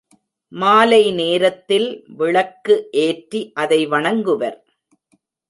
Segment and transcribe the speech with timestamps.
[0.51, 1.85] மாலை நேரத்தில்
[2.17, 4.57] விளக்கு ஏற்றி அதை வணங்குவர்.